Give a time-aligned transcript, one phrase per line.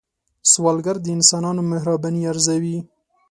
[0.51, 2.77] سوالګر د انسانانو مهرباني ارزوي